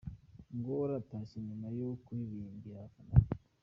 Nguwo 0.55 0.81
aratashye 0.87 1.37
nyuma 1.47 1.67
yo 1.79 1.89
kuririmbira 2.03 2.75
abafana 2.77 3.13
be. 3.23 3.29